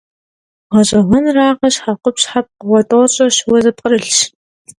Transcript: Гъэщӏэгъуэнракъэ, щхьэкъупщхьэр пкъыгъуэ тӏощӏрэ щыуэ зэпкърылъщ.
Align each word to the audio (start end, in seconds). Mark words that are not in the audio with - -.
Гъэщӏэгъуэнракъэ, 0.73 1.67
щхьэкъупщхьэр 1.73 2.45
пкъыгъуэ 2.47 2.81
тӏощӏрэ 2.89 3.27
щыуэ 3.35 3.57
зэпкърылъщ. 3.63 4.19